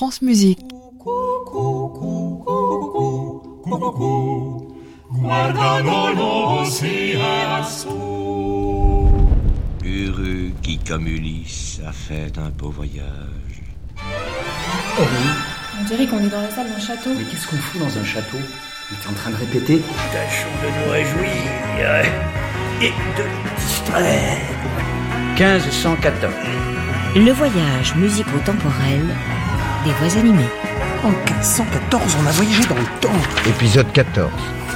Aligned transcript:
France 0.00 0.22
Musique. 0.22 0.58
Heureux 9.84 10.52
qui, 10.62 10.78
comme 10.78 11.06
Ulysse, 11.06 11.82
a 11.86 11.92
fait 11.92 12.32
un 12.38 12.48
beau 12.48 12.70
voyage. 12.70 13.04
Oh 13.98 15.02
oui, 15.02 15.06
On 15.78 15.84
dirait 15.84 16.06
qu'on 16.06 16.20
est 16.20 16.30
dans 16.30 16.40
la 16.40 16.50
salle 16.50 16.70
d'un 16.70 16.78
château. 16.78 17.10
mais 17.14 17.24
qu'est-ce 17.24 17.46
qu'on 17.46 17.56
fout 17.56 17.82
dans 17.82 17.98
un 17.98 18.04
château? 18.04 18.38
On 18.38 18.94
est 18.94 19.06
en 19.06 19.12
train 19.12 19.30
de 19.32 19.36
répéter 19.36 19.82
Tâchons 20.12 20.48
de 20.62 20.68
nous 20.82 20.92
réjouir 20.92 21.28
et 22.80 22.88
de 22.88 23.24
nous 23.28 23.54
distraire. 23.58 24.38
1514. 25.36 26.32
Le 27.16 27.32
voyage 27.32 27.94
musico-temporel 27.96 29.14
des 29.84 29.92
voix 29.92 30.18
animées. 30.18 30.48
En 31.04 31.10
1514, 31.10 32.16
on 32.22 32.26
a 32.26 32.32
voyagé 32.32 32.62
dans 32.68 32.76
le 32.76 33.00
temps. 33.00 33.48
Épisode 33.48 33.90
14. 33.92 34.30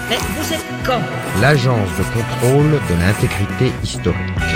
Mais 0.08 0.16
vous 0.16 0.52
êtes 0.52 0.64
quand? 0.84 1.00
L'agence 1.40 1.88
de 1.98 2.02
contrôle 2.04 2.70
de 2.88 2.94
l'intégrité 3.00 3.72
historique. 3.82 4.53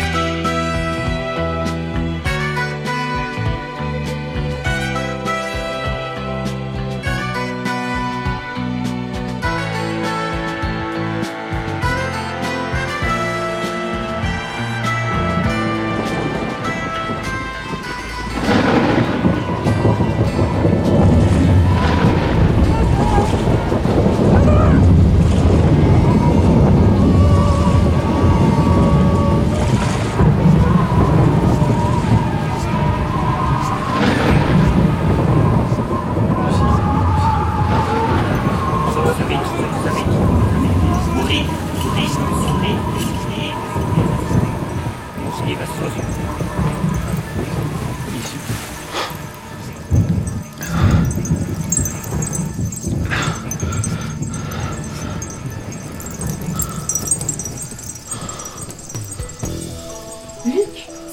Luc, 45.48 45.56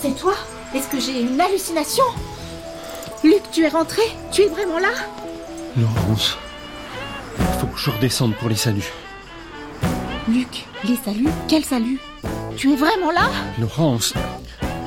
c'est 0.02 0.16
toi? 0.18 0.34
Est-ce 0.74 0.90
que 0.90 1.00
j'ai 1.00 1.22
une 1.22 1.40
hallucination? 1.40 2.04
Luc, 3.24 3.42
tu 3.54 3.64
es 3.64 3.70
rentré? 3.70 4.02
Tu 4.34 4.42
es 4.42 4.48
vraiment 4.48 4.80
là? 4.80 4.90
Laurence, 5.78 6.38
il 7.40 7.60
faut 7.60 7.68
que 7.68 7.78
je 7.78 7.90
redescende 7.90 8.36
pour 8.36 8.50
les 8.50 8.56
saluts. 8.58 8.92
Luc, 10.28 10.66
les 10.84 10.98
saluts? 10.98 11.30
Quel 11.48 11.64
salut 11.64 12.02
Tu 12.58 12.72
es 12.72 12.76
vraiment 12.76 13.12
là? 13.12 13.30
Laurence, 13.60 14.14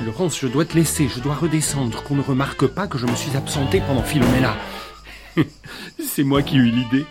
Laurence, 0.04 0.38
je 0.40 0.46
dois 0.46 0.64
te 0.64 0.74
laisser, 0.74 1.08
je 1.14 1.20
dois 1.20 1.34
redescendre, 1.34 2.02
qu'on 2.02 2.14
ne 2.14 2.22
remarque 2.22 2.66
pas 2.66 2.86
que 2.86 2.96
je 2.96 3.04
me 3.04 3.14
suis 3.14 3.36
absenté 3.36 3.80
pendant 3.80 4.02
Philomena. 4.02 4.56
C'est 6.06 6.24
moi 6.24 6.42
qui 6.42 6.56
ai 6.56 6.58
eu 6.60 6.70
l'idée. 6.70 7.04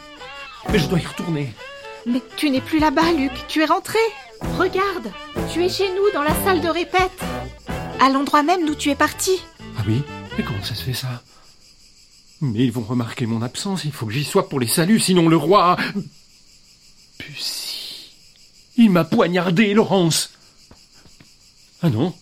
Mais 0.71 0.79
je 0.79 0.87
dois 0.87 0.99
y 0.99 1.05
retourner. 1.05 1.53
Mais 2.07 2.21
tu 2.37 2.49
n'es 2.49 2.61
plus 2.61 2.79
là-bas, 2.79 3.11
Luc, 3.11 3.31
tu 3.47 3.61
es 3.61 3.65
rentré. 3.65 3.99
Regarde, 4.57 5.11
tu 5.53 5.63
es 5.63 5.69
chez 5.69 5.89
nous 5.89 6.11
dans 6.13 6.23
la 6.23 6.33
salle 6.43 6.61
de 6.61 6.69
répète. 6.69 7.23
À 8.01 8.09
l'endroit 8.09 8.41
même 8.41 8.65
d'où 8.65 8.73
tu 8.73 8.89
es 8.89 8.95
parti. 8.95 9.39
Ah 9.77 9.83
oui? 9.87 10.01
Mais 10.37 10.43
comment 10.43 10.63
ça 10.63 10.73
se 10.73 10.83
fait 10.83 10.93
ça? 10.93 11.21
Mais 12.41 12.59
ils 12.59 12.71
vont 12.71 12.83
remarquer 12.83 13.25
mon 13.25 13.41
absence, 13.41 13.83
il 13.83 13.91
faut 13.91 14.07
que 14.07 14.13
j'y 14.13 14.23
sois 14.23 14.49
pour 14.49 14.59
les 14.59 14.67
saluts, 14.67 14.99
sinon 14.99 15.29
le 15.29 15.37
roi... 15.37 15.77
Bussy... 17.19 18.13
Il 18.77 18.91
m'a 18.91 19.03
poignardé, 19.03 19.73
Laurence 19.73 20.31
Ah 21.83 21.89
non 21.89 22.13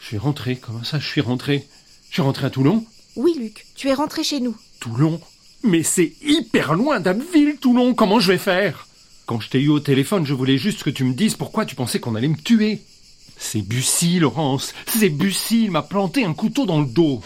Je 0.00 0.06
suis 0.06 0.18
rentré, 0.18 0.56
comment 0.56 0.82
ça 0.82 0.98
je 0.98 1.06
suis 1.06 1.20
rentré? 1.20 1.66
Je 2.08 2.14
suis 2.14 2.22
rentré 2.22 2.46
à 2.46 2.50
Toulon? 2.50 2.84
Oui, 3.14 3.34
Luc, 3.38 3.66
tu 3.76 3.88
es 3.88 3.94
rentré 3.94 4.24
chez 4.24 4.40
nous. 4.40 4.56
Toulon? 4.80 5.20
Mais 5.62 5.82
c'est 5.82 6.12
hyper 6.22 6.74
loin 6.74 7.00
d'Abbeville, 7.00 7.56
Toulon, 7.60 7.94
comment 7.94 8.20
je 8.20 8.32
vais 8.32 8.38
faire? 8.38 8.86
Quand 9.26 9.40
je 9.40 9.48
t'ai 9.48 9.60
eu 9.60 9.68
au 9.68 9.80
téléphone, 9.80 10.26
je 10.26 10.34
voulais 10.34 10.58
juste 10.58 10.82
que 10.82 10.90
tu 10.90 11.04
me 11.04 11.14
dises 11.14 11.34
pourquoi 11.34 11.64
tu 11.64 11.74
pensais 11.74 12.00
qu'on 12.00 12.14
allait 12.14 12.28
me 12.28 12.36
tuer. 12.36 12.82
C'est 13.38 13.62
Bussy, 13.62 14.18
Laurence, 14.18 14.74
c'est 14.86 15.08
Bussy, 15.08 15.64
il 15.64 15.70
m'a 15.70 15.82
planté 15.82 16.24
un 16.24 16.32
couteau 16.34 16.66
dans 16.66 16.80
le 16.80 16.86
dos. 16.86 17.20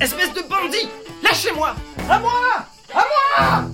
Espèce 0.00 0.32
de 0.34 0.42
bandit! 0.48 0.88
Lâchez-moi! 1.22 1.74
À 2.08 2.18
moi! 2.18 2.32
À 2.92 3.04
moi 3.48 3.70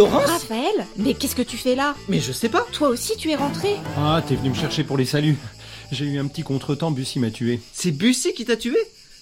Laurence 0.00 0.30
Raphaël 0.30 0.86
Mais 0.96 1.12
qu'est-ce 1.12 1.36
que 1.36 1.42
tu 1.42 1.58
fais 1.58 1.74
là? 1.74 1.94
Mais 2.08 2.20
je 2.20 2.32
sais 2.32 2.48
pas. 2.48 2.66
Toi 2.72 2.88
aussi, 2.88 3.18
tu 3.18 3.30
es 3.30 3.36
rentré 3.36 3.76
Ah, 3.98 4.22
t'es 4.26 4.34
venu 4.34 4.48
me 4.48 4.54
chercher 4.54 4.82
pour 4.82 4.96
les 4.96 5.04
saluts. 5.04 5.36
J'ai 5.92 6.06
eu 6.06 6.18
un 6.18 6.26
petit 6.26 6.42
contretemps, 6.42 6.90
Bussy 6.90 7.18
m'a 7.18 7.30
tué. 7.30 7.60
C'est 7.74 7.90
Bussy 7.90 8.32
qui 8.32 8.46
t'a 8.46 8.56
tué? 8.56 8.78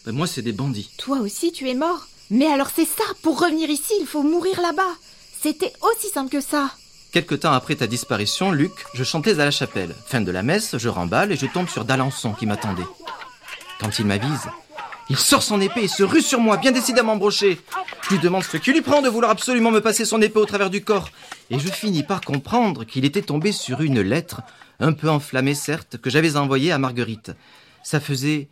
Ben 0.06 0.12
moi, 0.12 0.28
c'est 0.28 0.40
des 0.40 0.52
bandits. 0.52 0.88
Toi 0.96 1.18
aussi, 1.18 1.50
tu 1.50 1.68
es 1.68 1.74
mort. 1.74 2.06
Mais 2.30 2.46
alors 2.46 2.68
c'est 2.72 2.86
ça, 2.86 3.02
pour 3.22 3.40
revenir 3.40 3.68
ici, 3.68 3.92
il 4.00 4.06
faut 4.06 4.22
mourir 4.22 4.60
là-bas. 4.60 4.94
C'était 5.42 5.72
aussi 5.82 6.12
simple 6.14 6.30
que 6.30 6.40
ça. 6.40 6.70
Quelque 7.10 7.34
temps 7.34 7.54
après 7.54 7.74
ta 7.74 7.88
disparition, 7.88 8.52
Luc, 8.52 8.70
je 8.94 9.02
chantais 9.02 9.40
à 9.40 9.46
la 9.46 9.50
chapelle. 9.50 9.96
Fin 10.06 10.20
de 10.20 10.30
la 10.30 10.44
messe, 10.44 10.78
je 10.78 10.88
remballe 10.88 11.32
et 11.32 11.36
je 11.36 11.46
tombe 11.46 11.68
sur 11.68 11.86
d'Alençon 11.86 12.34
qui 12.34 12.46
m'attendait. 12.46 12.86
Quand 13.80 13.98
il 13.98 14.06
m'avise, 14.06 14.46
il 15.10 15.16
sort 15.16 15.42
son 15.42 15.60
épée 15.60 15.84
et 15.84 15.88
se 15.88 16.02
rue 16.02 16.22
sur 16.22 16.40
moi, 16.40 16.56
bien 16.58 16.72
décidé 16.72 17.00
à 17.00 17.02
m'embrocher. 17.02 17.58
Je 18.02 18.14
lui 18.14 18.18
demande 18.20 18.44
ce 18.44 18.56
qui 18.56 18.72
lui 18.72 18.82
prend 18.82 19.00
de 19.00 19.08
vouloir 19.08 19.30
absolument 19.30 19.70
me 19.70 19.80
passer 19.80 20.04
son 20.04 20.20
épée 20.20 20.38
au 20.38 20.44
travers 20.46 20.70
du 20.70 20.84
corps. 20.84 21.10
Et 21.50 21.58
je 21.58 21.68
finis 21.68 22.02
par 22.02 22.20
comprendre 22.20 22.84
qu'il 22.84 23.04
était 23.04 23.22
tombé 23.22 23.52
sur 23.52 23.80
une 23.80 24.00
lettre, 24.00 24.42
un 24.80 24.92
peu 24.92 25.08
enflammée 25.08 25.54
certes, 25.54 25.96
que 25.96 26.10
j'avais 26.10 26.36
envoyée 26.36 26.72
à 26.72 26.78
Marguerite. 26.78 27.32
Ça 27.82 28.00
faisait 28.00 28.48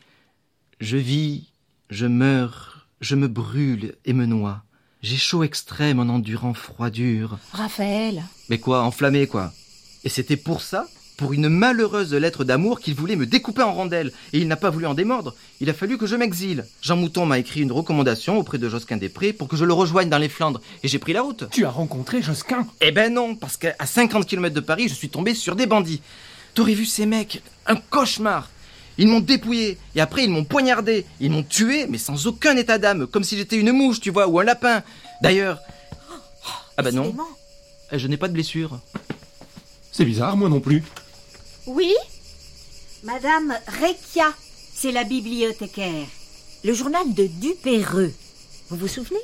Je 0.81 0.97
vis, 0.97 1.53
je 1.91 2.06
meurs, 2.06 2.87
je 3.00 3.17
me 3.17 3.28
brûle 3.28 3.94
et 4.05 4.12
me 4.12 4.27
noie. 4.27 4.62
J'ai 5.03 5.17
chaud 5.19 5.44
extrême 5.44 6.00
en 6.00 6.12
endurant 6.12 6.55
froidure. 6.55 7.38
Raphaël, 7.53 8.25
Mais 8.49 8.59
quoi, 8.59 8.83
enflammé 8.83 9.27
quoi? 9.27 9.53
Et 10.05 10.09
c'était 10.09 10.37
pour 10.37 10.62
ça, 10.62 10.87
pour 11.16 11.32
une 11.32 11.49
malheureuse 11.49 12.12
lettre 12.12 12.44
d'amour 12.44 12.81
qu'il 12.81 12.94
voulait 12.94 13.16
me 13.16 13.27
découper 13.27 13.62
en 13.62 13.72
rondelles. 13.72 14.12
Et 14.32 14.38
il 14.38 14.49
n'a 14.49 14.56
pas 14.56 14.71
voulu 14.71 14.87
en 14.87 14.94
démordre. 14.94 15.34
Il 15.60 15.71
a 15.71 15.75
fallu 15.75 15.99
que 15.99 16.06
je 16.06 16.16
m'exile. 16.16 16.66
Jean 16.82 16.97
Mouton 16.97 17.27
m'a 17.27 17.38
écrit 17.38 17.60
une 17.60 17.72
recommandation 17.72 18.38
auprès 18.38 18.59
de 18.59 18.69
Josquin 18.69 18.97
des 18.97 19.09
Prés 19.09 19.32
pour 19.32 19.49
que 19.49 19.56
je 19.56 19.65
le 19.65 19.72
rejoigne 19.72 20.09
dans 20.09 20.19
les 20.19 20.28
Flandres. 20.28 20.60
Et 20.82 20.88
j'ai 20.88 20.99
pris 20.99 21.12
la 21.12 21.22
route. 21.22 21.44
Tu 21.50 21.65
as 21.65 21.71
rencontré 21.71 22.22
Josquin? 22.22 22.66
Eh 22.81 22.93
ben 22.93 23.12
non, 23.12 23.34
parce 23.34 23.56
qu'à 23.56 23.75
50 23.84 24.26
km 24.26 24.55
de 24.55 24.60
Paris, 24.60 24.88
je 24.88 24.94
suis 24.94 25.09
tombé 25.09 25.34
sur 25.34 25.56
des 25.56 25.66
bandits. 25.66 26.03
T'aurais 26.55 26.75
vu 26.75 26.84
ces 26.84 27.06
mecs? 27.06 27.43
Un 27.66 27.76
cauchemar 27.76 28.50
Ils 28.99 29.09
m'ont 29.09 29.21
dépouillé, 29.21 29.78
et 29.94 30.00
après 30.00 30.25
ils 30.25 30.31
m'ont 30.31 30.44
poignardé. 30.44 31.06
Ils 31.21 31.31
m'ont 31.31 31.43
tué, 31.43 31.87
mais 31.88 31.99
sans 31.99 32.26
aucun 32.26 32.56
état 32.56 32.78
d'âme, 32.78 33.06
comme 33.06 33.25
si 33.25 33.37
j'étais 33.37 33.56
une 33.56 33.72
mouche, 33.72 34.00
tu 34.00 34.10
vois, 34.10 34.28
ou 34.28 34.38
un 34.38 34.44
lapin. 34.44 34.82
D'ailleurs... 35.22 35.60
Ah 36.78 36.82
bah 36.82 36.93
non, 36.93 37.05
décidément. 37.05 37.28
je 37.91 38.06
n'ai 38.06 38.19
pas 38.19 38.28
de 38.28 38.34
blessure. 38.34 38.78
C'est 39.91 40.05
bizarre, 40.05 40.37
moi 40.37 40.50
non 40.50 40.60
plus. 40.60 40.82
Oui 41.66 41.93
Madame 43.03 43.53
Rekia, 43.66 44.32
c'est 44.72 44.93
la 44.93 45.03
bibliothécaire. 45.03 46.06
Le 46.65 46.72
journal 46.72 47.12
de 47.12 47.26
Dupéreux. 47.26 48.12
Vous 48.70 48.76
vous 48.76 48.88
souvenez? 48.88 49.20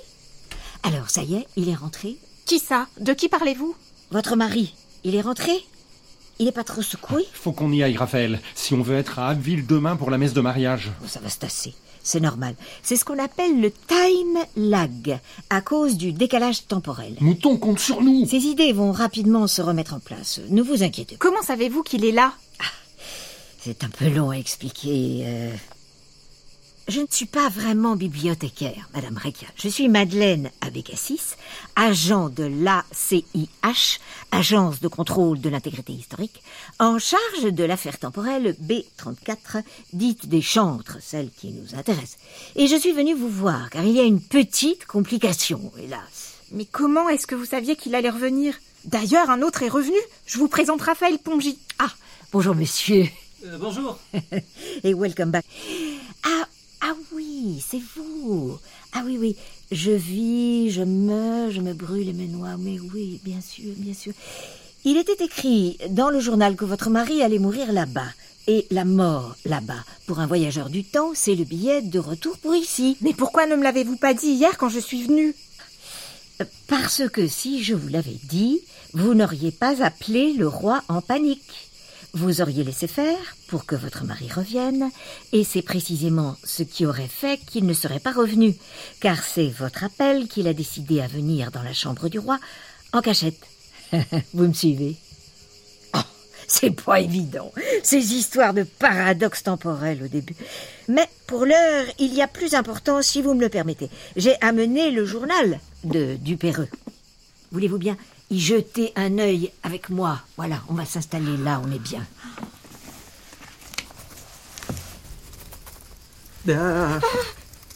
Alors, 0.83 1.09
ça 1.09 1.23
y 1.23 1.37
est, 1.37 1.47
il 1.57 1.69
est 1.69 1.75
rentré. 1.75 2.17
qui 2.45 2.59
ça? 2.59 2.89
De 2.99 3.13
qui 3.13 3.29
parlez-vous? 3.29 3.77
Votre 4.11 4.35
mari, 4.35 4.75
il 5.05 5.15
est 5.15 5.21
rentré? 5.21 5.65
Il 6.39 6.49
est 6.49 6.53
pas 6.53 6.65
trop 6.65 6.83
secoué? 6.83 7.25
Faut 7.33 7.53
qu'on 7.53 7.71
y 7.73 7.83
aille, 7.83 7.97
Raphaël, 7.97 8.41
si 8.55 8.75
on 8.75 8.83
veut 8.83 8.97
être 8.97 9.19
à 9.19 9.29
Abbeville 9.29 9.67
demain 9.67 9.97
pour 9.97 10.11
la 10.11 10.19
messe 10.19 10.33
de 10.33 10.41
mariage. 10.41 10.91
Oh, 11.03 11.07
Ça 11.09 11.21
va 11.21 11.29
se 11.29 11.39
tasser. 11.39 11.75
C'est 12.03 12.19
normal. 12.21 12.57
C'est 12.83 12.97
ce 12.97 13.05
qu'on 13.05 13.19
appelle 13.23 13.61
le 13.61 13.71
time 13.71 14.39
lag, 14.57 15.21
à 15.51 15.61
cause 15.61 15.97
du 15.97 16.13
décalage 16.13 16.67
temporel. 16.67 17.15
Mouton 17.21 17.57
compte 17.59 17.79
sur 17.79 18.03
nous 18.03 18.27
Ces 18.27 18.39
idées 18.47 18.73
vont 18.73 18.91
rapidement 18.91 19.47
se 19.47 19.63
remettre 19.63 19.95
en 19.95 20.01
place. 20.01 20.41
Ne 20.49 20.63
vous 20.63 20.83
inquiétez 20.83 21.17
pas. 21.17 21.25
Comment 21.29 21.43
savez-vous 21.43 21.85
qu'il 21.85 22.05
est 22.05 22.11
là? 22.13 22.33
C'est 23.61 23.85
un 23.85 23.89
peu 23.89 24.09
long 24.09 24.31
à 24.31 24.35
expliquer. 24.39 25.23
euh. 25.25 25.53
Je 26.89 27.01
ne 27.01 27.07
suis 27.11 27.27
pas 27.27 27.49
vraiment 27.49 27.97
bibliothécaire, 27.97 28.89
Madame 28.95 29.17
Rekia. 29.17 29.49
Je 29.57 29.69
suis 29.69 29.89
Madeleine 29.89 30.51
Abécassis, 30.61 31.37
agent 31.77 32.29
de 32.29 32.45
l'ACIH, 32.45 33.99
Agence 34.35 34.81
de 34.81 34.89
contrôle 34.89 35.41
de 35.41 35.51
l'intégrité 35.51 35.93
historique, 35.93 36.43
en 36.79 36.99
charge 36.99 37.45
de 37.45 37.65
l'affaire 37.65 37.99
temporelle 37.99 38.57
B34, 38.63 39.63
dite 39.93 40.27
des 40.27 40.41
chantres, 40.41 40.97
celle 41.03 41.31
qui 41.31 41.51
nous 41.53 41.75
intéresse. 41.75 42.17
Et 42.57 42.67
je 42.67 42.77
suis 42.77 42.93
venue 42.93 43.15
vous 43.15 43.29
voir, 43.29 43.69
car 43.69 43.85
il 43.85 43.93
y 43.93 44.01
a 44.01 44.05
une 44.05 44.23
petite 44.23 44.87
complication, 44.87 45.71
hélas. 45.79 46.39
Mais 46.51 46.65
comment 46.65 47.09
est-ce 47.11 47.27
que 47.27 47.35
vous 47.35 47.45
saviez 47.45 47.77
qu'il 47.77 47.95
allait 47.95 48.11
revenir? 48.11 48.55
D'ailleurs, 48.85 49.31
un 49.31 49.43
autre 49.43 49.63
est 49.63 49.69
revenu. 49.69 49.99
Je 50.27 50.39
vous 50.39 50.49
présente 50.49 50.83
Raphaël 50.83 51.19
Pongy. 51.19 51.59
Ah, 51.79 51.93
bonjour 52.33 52.55
monsieur. 52.55 53.07
Euh, 53.45 53.59
bonjour. 53.59 53.99
Et 54.85 54.95
welcome 54.95 55.31
back. 55.31 55.45
Ah 56.25 56.47
oui, 57.43 57.63
c'est 57.67 57.81
vous. 57.97 58.59
Ah 58.93 59.03
oui, 59.05 59.17
oui. 59.19 59.37
Je 59.71 59.91
vis, 59.91 60.71
je 60.71 60.83
meurs, 60.83 61.51
je 61.51 61.61
me 61.61 61.75
brûle 61.75 62.09
et 62.09 62.13
me 62.13 62.27
noie. 62.27 62.57
Mais 62.59 62.79
oui, 62.93 63.21
bien 63.25 63.41
sûr, 63.41 63.73
bien 63.77 63.95
sûr. 63.95 64.13
Il 64.85 64.97
était 64.97 65.25
écrit 65.25 65.79
dans 65.91 66.11
le 66.11 66.21
journal 66.21 66.57
que 66.57 66.65
votre 66.65 66.91
mari 66.91 67.23
allait 67.23 67.39
mourir 67.39 67.73
là-bas. 67.73 68.09
Et 68.49 68.67
la 68.71 68.85
mort 68.85 69.37
là-bas, 69.45 69.85
pour 70.07 70.19
un 70.19 70.27
voyageur 70.27 70.69
du 70.69 70.83
temps, 70.83 71.13
c'est 71.15 71.37
le 71.37 71.45
billet 71.45 71.81
de 71.81 72.01
retour 72.01 72.37
pour 72.39 72.57
ici. 72.57 72.97
Mais 73.01 73.15
pourquoi 73.15 73.47
ne 73.47 73.55
me 73.55 73.63
l'avez-vous 73.63 73.97
pas 73.97 74.15
dit 74.15 74.33
hier 74.33 74.59
quand 74.59 74.69
je 74.69 74.81
suis 74.81 75.05
venue? 75.05 75.35
Parce 76.67 77.09
que 77.09 77.29
si 77.29 77.63
je 77.63 77.75
vous 77.75 77.89
l'avais 77.89 78.19
dit, 78.25 78.61
vous 78.95 79.15
n'auriez 79.15 79.53
pas 79.53 79.83
appelé 79.85 80.33
le 80.33 80.49
roi 80.49 80.83
en 80.89 81.01
panique. 81.01 81.72
Vous 82.15 82.43
auriez 82.43 82.63
laissé 82.63 82.87
faire 82.87 83.37
pour 83.47 83.65
que 83.65 83.75
votre 83.75 84.05
mari 84.05 84.29
revienne, 84.31 84.91
et 85.33 85.45
c'est 85.45 85.63
précisément 85.63 86.37
ce 86.45 86.63
qui 86.63 86.85
aurait 86.85 87.09
fait 87.09 87.41
qu'il 87.47 87.65
ne 87.65 87.73
serait 87.73 88.01
pas 88.01 88.13
revenu, 88.13 88.55
car 89.01 89.23
c'est 89.23 89.49
votre 89.49 89.85
appel 89.85 90.29
qu'il 90.29 90.47
a 90.47 90.53
décidé 90.53 91.01
à 91.01 91.07
venir 91.07 91.51
dans 91.51 91.63
la 91.63 91.73
chambre 91.73 92.11
du 92.11 92.19
roi 92.19 92.39
en 92.93 93.01
cachette. 93.01 93.41
vous 94.35 94.47
me 94.47 94.53
suivez? 94.53 94.97
Oh, 95.95 96.01
c'est 96.47 96.83
pas 96.83 97.01
évident, 97.01 97.51
ces 97.83 98.13
histoires 98.13 98.53
de 98.53 98.65
paradoxes 98.65 99.45
temporels 99.45 100.03
au 100.03 100.09
début. 100.09 100.37
Mais 100.89 101.09
pour 101.27 101.47
l'heure, 101.47 101.87
il 101.99 102.13
y 102.13 102.21
a 102.21 102.29
plus 102.29 102.53
important 102.53 103.01
si 103.01 103.23
vous 103.23 103.33
me 103.33 103.41
le 103.41 103.49
permettez. 103.49 103.89
J'ai 104.17 104.37
amené 104.43 104.91
le 104.91 105.07
journal 105.07 105.61
de 105.85 106.17
Dupéreux. 106.17 106.69
Voulez-vous 107.53 107.79
bien 107.79 107.97
y 108.33 108.41
jeter 108.41 108.93
un 108.97 109.19
œil 109.19 109.53
avec 109.63 109.91
moi 109.91 110.21
Voilà, 110.37 110.63
on 110.69 110.75
va 110.75 110.87
s'installer 110.87 111.37
là, 111.37 111.61
on 111.65 111.71
est 111.71 111.79
bien. 111.79 112.05
Ah, 116.49 116.99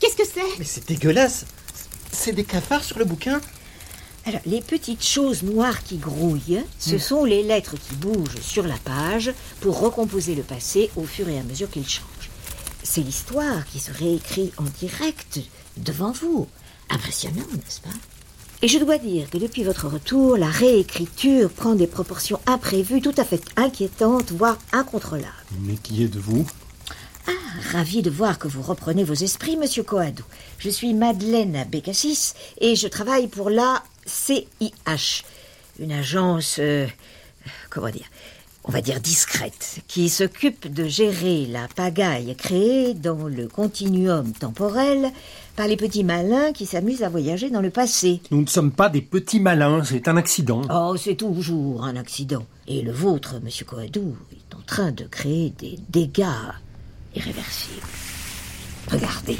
Qu'est-ce 0.00 0.17
que 0.17 0.25
c'est? 0.26 0.58
Mais 0.58 0.64
c'est 0.64 0.88
dégueulasse. 0.88 1.44
C'est 2.11 2.32
des 2.32 2.44
cafards 2.44 2.82
sur 2.85 2.99
le 2.99 3.05
bouquin. 3.05 3.41
Alors, 4.25 4.41
les 4.44 4.61
petites 4.61 5.05
choses 5.05 5.44
noires 5.44 5.85
qui 5.85 5.99
grouillent, 5.99 6.64
ce 6.81 6.99
sont 6.99 7.25
les 7.25 7.44
lettres 7.44 7.76
qui 7.76 7.94
bougent 7.94 8.41
sur 8.41 8.67
la 8.67 8.76
page 8.79 9.32
pour 9.61 9.79
recomposer 9.79 10.35
le 10.35 10.43
passé 10.43 10.91
au 10.97 11.05
fur 11.05 11.29
et 11.29 11.38
à 11.38 11.44
mesure 11.44 11.70
qu'il 11.70 11.88
change. 11.88 12.31
C'est 12.82 13.03
l'histoire 13.03 13.64
qui 13.67 13.79
se 13.79 13.93
réécrit 13.93 14.53
en 14.56 14.64
direct 14.64 15.38
devant 15.76 16.11
vous. 16.12 16.49
Impressionnant, 16.91 17.47
n'est-ce 17.53 17.81
pas? 17.81 17.88
Et 18.62 18.69
je 18.69 18.79
dois 18.79 18.97
dire 18.97 19.29
que 19.29 19.37
depuis 19.37 19.64
votre 19.64 19.87
retour, 19.87 20.38
la 20.38 20.49
réécriture 20.49 21.50
prend 21.50 21.75
des 21.75 21.87
proportions 21.87 22.41
imprévues, 22.47 23.03
tout 23.03 23.14
à 23.19 23.25
fait 23.25 23.43
inquiétantes, 23.56 24.32
voire 24.32 24.58
incontrôlables. 24.73 25.29
Mais 25.61 25.75
qui 25.75 26.03
êtes-vous? 26.05 26.47
Ravi 27.73 28.03
de 28.03 28.11
voir 28.11 28.38
que 28.38 28.49
vous 28.49 28.62
reprenez 28.62 29.05
vos 29.05 29.14
esprits, 29.14 29.56
monsieur 29.56 29.82
Coadou. 29.82 30.25
Je 30.58 30.70
suis 30.70 30.94
Madeleine 30.94 31.67
Bécassis 31.70 32.32
et 32.61 32.76
je 32.76 32.88
travaille 32.88 33.26
pour 33.26 33.50
la 33.50 33.82
CIH, 34.06 35.25
une 35.79 35.93
agence, 35.93 36.56
euh, 36.58 36.87
comment 37.69 37.91
dire, 37.91 38.06
on 38.67 38.73
va 38.73 38.81
dire 38.81 39.01
discrète, 39.01 39.81
qui 39.87 40.09
s'occupe 40.09 40.73
de 40.73 40.87
gérer 40.87 41.47
la 41.47 41.69
pagaille 41.69 42.35
créée 42.37 42.95
dans 42.95 43.29
le 43.29 43.47
continuum 43.47 44.33
temporel 44.33 45.11
par 45.55 45.69
les 45.69 45.77
petits 45.77 46.03
malins 46.03 46.53
qui 46.53 46.67
s'amusent 46.67 47.05
à 47.05 47.09
voyager 47.09 47.49
dans 47.49 47.61
le 47.61 47.71
passé. 47.71 48.21
Nous 48.31 48.43
ne 48.43 48.47
sommes 48.47 48.73
pas 48.73 48.89
des 48.89 49.03
petits 49.03 49.41
malins, 49.41 49.85
c'est 49.85 50.09
un 50.09 50.17
accident. 50.17 50.63
Oh, 50.71 50.97
c'est 50.97 51.15
toujours 51.15 51.85
un 51.85 51.97
accident. 51.97 52.45
Et 52.67 52.83
le 52.83 52.93
vôtre, 52.93 53.37
monsieur 53.43 53.65
Coadou, 53.65 54.17
est 54.33 54.55
en 54.55 54.63
train 54.67 54.91
de 54.91 55.05
créer 55.05 55.51
des 55.51 55.79
dégâts 55.89 56.27
irréversibles. 57.15 57.87
Regardez. 58.91 59.37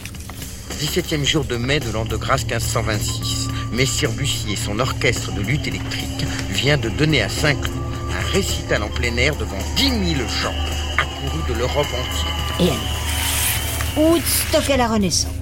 17e 0.81 1.25
jour 1.25 1.45
de 1.45 1.57
mai 1.57 1.81
de 1.81 1.91
l'an 1.91 2.05
de 2.05 2.17
grâce 2.17 2.45
1526, 2.45 3.49
Messire 3.73 4.13
Bussy 4.13 4.53
et 4.53 4.57
son 4.57 4.79
orchestre 4.79 5.33
de 5.33 5.41
lutte 5.41 5.67
électrique 5.67 6.27
vient 6.51 6.77
de 6.77 6.89
donner 6.91 7.23
à 7.23 7.29
Saint-Cloud 7.29 7.86
un 8.17 8.33
récital 8.33 8.83
en 8.83 8.89
plein 8.89 9.17
air 9.17 9.37
devant 9.37 9.59
10 9.77 9.83
000 9.85 10.29
gens 10.29 10.55
accourus 10.99 11.43
de 11.49 11.55
l'Europe 11.55 11.87
entière. 11.87 12.61
Et 12.61 12.67
elle 12.67 14.03
Woodstock 14.03 14.71
à 14.71 14.77
la 14.77 14.89
Renaissance. 14.89 15.33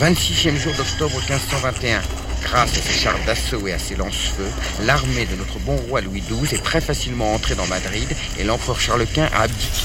26e 0.00 0.56
jour 0.56 0.72
d'octobre 0.74 1.16
1521. 1.28 2.00
Grâce 2.42 2.78
à 2.78 2.80
ses 2.80 2.92
chars 2.92 3.18
d'assaut 3.26 3.66
et 3.66 3.72
à 3.72 3.78
ses 3.78 3.96
lance-feux, 3.96 4.48
l'armée 4.86 5.26
de 5.26 5.36
notre 5.36 5.58
bon 5.60 5.76
roi 5.88 6.00
Louis 6.00 6.22
XII 6.22 6.54
est 6.54 6.62
très 6.62 6.80
facilement 6.80 7.34
entrée 7.34 7.54
dans 7.54 7.66
Madrid 7.66 8.08
et 8.38 8.44
l'empereur 8.44 8.80
Charles 8.80 9.06
Quint 9.06 9.28
a 9.34 9.42
abdiqué. 9.42 9.82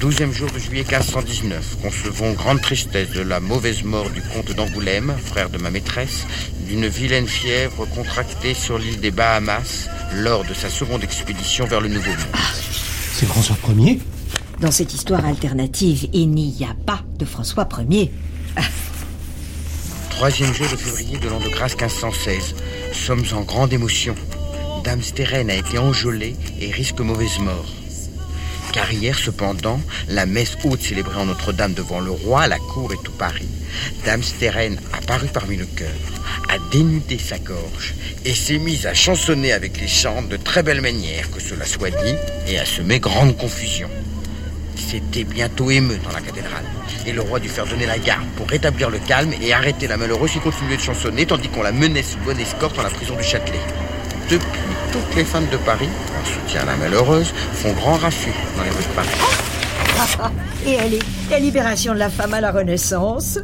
12e 0.00 0.32
jour 0.32 0.48
de 0.52 0.60
juillet 0.60 0.84
1519, 0.88 1.78
concevons 1.82 2.32
grande 2.32 2.60
tristesse 2.60 3.10
de 3.10 3.20
la 3.20 3.40
mauvaise 3.40 3.82
mort 3.82 4.08
du 4.10 4.22
comte 4.22 4.52
d'Angoulême, 4.52 5.12
frère 5.26 5.50
de 5.50 5.58
ma 5.58 5.70
maîtresse, 5.70 6.24
d'une 6.68 6.86
vilaine 6.86 7.26
fièvre 7.26 7.84
contractée 7.86 8.54
sur 8.54 8.78
l'île 8.78 9.00
des 9.00 9.10
Bahamas 9.10 9.88
lors 10.14 10.44
de 10.44 10.54
sa 10.54 10.68
seconde 10.68 11.04
expédition 11.04 11.66
vers 11.66 11.80
le 11.80 11.88
Nouveau 11.88 12.10
Monde. 12.10 12.36
C'est 13.12 13.26
François 13.26 13.56
Ier 13.76 14.00
Dans 14.60 14.70
cette 14.70 14.94
histoire 14.94 15.24
alternative, 15.24 16.08
il 16.12 16.30
n'y 16.30 16.64
a 16.64 16.74
pas 16.86 17.00
de 17.18 17.24
François 17.24 17.68
Ier. 17.90 18.10
Troisième 20.10 20.52
jour 20.52 20.66
de 20.70 20.76
février 20.76 21.18
de 21.18 21.28
l'an 21.28 21.38
de 21.38 21.48
grâce 21.48 21.76
1516. 21.76 22.54
Sommes 22.92 23.24
en 23.32 23.42
grande 23.42 23.72
émotion. 23.72 24.14
Dame 24.82 25.02
Stérène 25.02 25.50
a 25.50 25.54
été 25.54 25.78
enjolée 25.78 26.34
et 26.60 26.70
risque 26.70 27.00
mauvaise 27.00 27.38
mort. 27.38 27.77
Car 28.72 28.92
hier, 28.92 29.18
cependant, 29.18 29.80
la 30.08 30.26
messe 30.26 30.56
haute 30.62 30.82
célébrée 30.82 31.18
en 31.18 31.26
Notre-Dame 31.26 31.72
devant 31.72 32.00
le 32.00 32.10
roi, 32.10 32.46
la 32.46 32.58
cour 32.58 32.92
et 32.92 32.98
tout 33.02 33.12
Paris, 33.12 33.48
Dame 34.04 34.22
Stérène 34.22 34.78
apparut 34.92 35.28
parmi 35.28 35.56
le 35.56 35.66
chœur, 35.66 35.88
a 36.48 36.58
dénudé 36.70 37.18
sa 37.18 37.38
gorge 37.38 37.94
et 38.24 38.34
s'est 38.34 38.58
mise 38.58 38.86
à 38.86 38.94
chansonner 38.94 39.52
avec 39.52 39.80
les 39.80 39.88
chants 39.88 40.22
de 40.22 40.36
très 40.36 40.62
belle 40.62 40.80
manière, 40.80 41.30
que 41.30 41.40
cela 41.40 41.64
soit 41.64 41.90
dit, 41.90 42.14
et 42.46 42.58
à 42.58 42.66
semer 42.66 43.00
grande 43.00 43.36
confusion. 43.36 43.88
C'était 44.76 45.24
bientôt 45.24 45.70
émeute 45.70 46.02
dans 46.02 46.12
la 46.12 46.20
cathédrale, 46.20 46.64
et 47.06 47.12
le 47.12 47.22
roi 47.22 47.40
dut 47.40 47.48
faire 47.48 47.66
donner 47.66 47.86
la 47.86 47.98
garde 47.98 48.26
pour 48.36 48.48
rétablir 48.48 48.90
le 48.90 48.98
calme 48.98 49.32
et 49.40 49.52
arrêter 49.52 49.86
la 49.86 49.96
malheureuse 49.96 50.32
qui 50.32 50.40
continuait 50.40 50.76
de 50.76 50.82
chansonner 50.82 51.26
tandis 51.26 51.48
qu'on 51.48 51.62
la 51.62 51.72
menait 51.72 52.02
sous 52.02 52.18
bonne 52.18 52.38
escorte 52.38 52.76
dans 52.76 52.82
la 52.82 52.90
prison 52.90 53.16
du 53.16 53.24
Châtelet. 53.24 53.60
Depuis, 54.30 54.60
toutes 54.92 55.16
les 55.16 55.24
femmes 55.24 55.46
de 55.50 55.56
Paris, 55.56 55.88
en 56.20 56.24
soutien 56.24 56.62
à 56.62 56.66
la 56.66 56.76
malheureuse, 56.76 57.32
font 57.52 57.72
grand 57.72 57.96
raffut 57.96 58.32
dans 58.56 58.62
les 58.62 58.70
rues 58.70 58.82
de 58.82 58.94
Paris. 58.94 60.32
Et 60.66 60.78
allez, 60.78 60.98
la 61.30 61.38
libération 61.38 61.94
de 61.94 61.98
la 61.98 62.10
femme 62.10 62.34
à 62.34 62.40
la 62.40 62.52
Renaissance. 62.52 63.38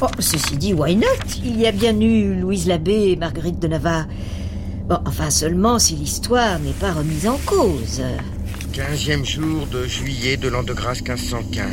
Oh, 0.00 0.06
ceci 0.18 0.56
dit, 0.56 0.72
why 0.72 0.96
not? 0.96 1.06
Il 1.44 1.60
y 1.60 1.66
a 1.66 1.72
bien 1.72 1.98
eu 2.00 2.34
Louise 2.34 2.66
Labbé 2.66 3.10
et 3.10 3.16
Marguerite 3.16 3.60
de 3.60 3.68
Navarre. 3.68 4.06
Bon, 4.88 4.98
enfin 5.06 5.30
seulement 5.30 5.78
si 5.78 5.94
l'histoire 5.94 6.58
n'est 6.58 6.72
pas 6.72 6.92
remise 6.92 7.28
en 7.28 7.38
cause. 7.44 8.02
15e 8.72 9.24
jour 9.24 9.66
de 9.66 9.86
juillet 9.86 10.36
de 10.36 10.48
l'an 10.48 10.62
de 10.62 10.72
grâce 10.72 11.02
1515. 11.02 11.66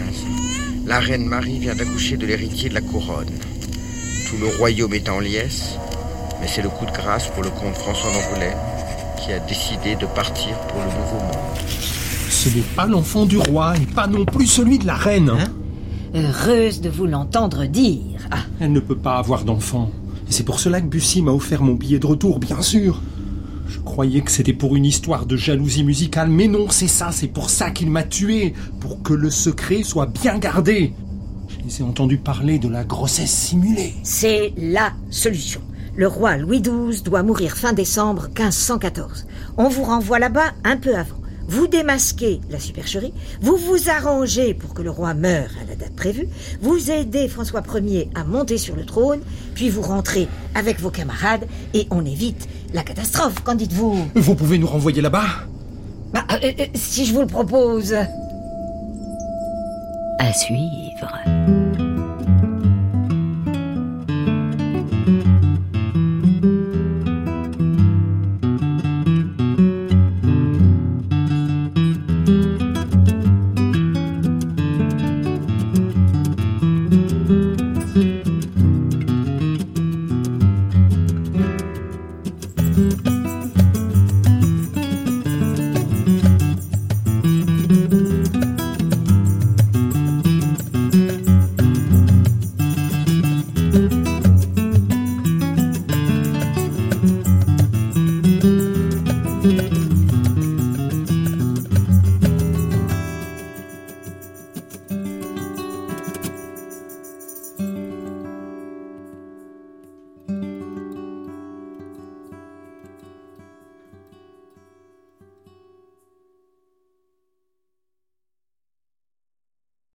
La 0.86 1.00
reine 1.00 1.26
Marie 1.26 1.60
vient 1.60 1.76
d'accoucher 1.76 2.18
de 2.18 2.26
l'héritier 2.26 2.70
de 2.70 2.76
la 2.76 2.82
couronne. 2.82 3.34
Tout 4.30 4.38
le 4.38 4.48
royaume 4.58 4.94
est 4.94 5.10
en 5.10 5.20
liesse, 5.20 5.78
mais 6.42 6.48
c'est 6.48 6.62
le 6.62 6.70
coup 6.70 6.86
de 6.86 6.92
grâce 6.92 7.28
pour 7.28 7.44
le 7.44 7.50
comte 7.50 7.76
François 7.76 8.10
d'Angoulême 8.12 8.58
qui 9.22 9.32
a 9.34 9.40
décidé 9.40 9.96
de 9.96 10.06
partir 10.06 10.58
pour 10.68 10.80
le 10.80 10.86
Nouveau 10.86 11.20
Monde. 11.26 11.68
Ce 11.68 12.50
n'est 12.50 12.62
pas 12.76 12.86
l'enfant 12.86 13.26
du 13.26 13.38
roi 13.38 13.76
et 13.78 13.86
pas 13.86 14.08
non 14.08 14.26
plus 14.26 14.48
celui 14.48 14.80
de 14.80 14.88
la 14.88 14.96
reine. 14.96 15.30
Hein 15.30 15.52
Heureuse 16.16 16.82
de 16.82 16.90
vous 16.90 17.06
l'entendre 17.06 17.66
dire. 17.66 18.00
Ah, 18.32 18.38
Elle 18.60 18.72
ne 18.72 18.80
peut 18.80 18.96
pas 18.98 19.18
avoir 19.18 19.44
d'enfant. 19.44 19.92
Et 20.28 20.32
c'est 20.32 20.44
pour 20.44 20.60
cela 20.60 20.80
que 20.82 20.88
Bussy 20.88 21.22
m'a 21.22 21.32
offert 21.32 21.62
mon 21.62 21.74
billet 21.74 22.00
de 22.00 22.08
retour, 22.08 22.40
bien 22.40 22.62
sûr. 22.62 23.02
Je 23.68 23.80
croyais 23.80 24.22
que 24.22 24.32
c'était 24.32 24.54
pour 24.54 24.76
une 24.76 24.86
histoire 24.86 25.26
de 25.26 25.36
jalousie 25.36 25.84
musicale, 25.84 26.30
mais 26.30 26.48
non, 26.48 26.68
c'est 26.70 26.88
ça, 26.88 27.12
c'est 27.12 27.28
pour 27.28 27.50
ça 27.50 27.70
qu'il 27.70 27.92
m'a 27.92 28.04
tué, 28.04 28.54
pour 28.80 29.04
que 29.04 29.14
le 29.14 29.30
secret 29.30 29.84
soit 29.84 30.08
bien 30.08 30.40
gardé. 30.40 30.94
Je 31.50 31.66
les 31.66 31.82
ai 31.82 31.84
entendus 31.84 32.18
parler 32.18 32.58
de 32.58 32.70
la 32.70 32.84
grossesse 32.84 33.32
simulée. 33.32 33.94
c'est 34.04 34.54
la 34.58 34.94
solution. 35.12 35.62
Le 35.96 36.08
roi 36.08 36.38
Louis 36.38 36.62
XII 36.62 37.02
doit 37.04 37.24
mourir 37.24 37.58
fin 37.58 37.74
décembre 37.74 38.28
1514. 38.28 39.26
On 39.58 39.68
vous 39.70 39.84
renvoie 39.84 40.20
là-bas 40.20 40.52
un 40.64 40.78
peu 40.78 40.96
avant. 40.96 41.16
vous 41.48 41.68
démasquez 41.68 42.42
la 42.52 42.60
supercherie, 42.60 43.14
vous 43.42 43.58
vous 43.58 43.90
arrangez 43.90 44.54
pour 44.54 44.74
que 44.76 44.84
le 44.84 44.92
roi 44.92 45.16
meure 45.16 45.50
à 45.62 45.68
la 45.68 45.76
date 45.76 45.96
prévue, 45.96 46.28
vous 46.62 46.92
aidez 46.92 47.28
François 47.28 47.64
Ier 47.82 48.10
à 48.14 48.24
monter 48.24 48.60
sur 48.60 48.76
le 48.76 48.86
trône, 48.86 49.22
puis 49.56 49.70
vous 49.70 49.82
rentrez 49.82 50.28
avec 50.54 50.80
vos 50.80 50.92
camarades 50.92 51.48
et 51.74 51.88
on 51.90 52.06
évite 52.06 52.48
la 52.74 52.84
catastrophe. 52.84 53.44
Qu'en 53.44 53.56
dites-vous? 53.56 53.98
Vous 54.14 54.36
pouvez 54.36 54.60
nous 54.60 54.68
renvoyer 54.68 55.02
là-bas? 55.02 55.26
Bah, 56.14 56.26
euh, 56.32 56.52
euh, 56.60 56.66
Si 56.76 57.06
je 57.06 57.14
vous 57.14 57.22
le 57.22 57.28
propose. 57.28 57.96
À 60.20 60.34
suivre. 60.34 61.89
Mm-hmm. 82.80 83.09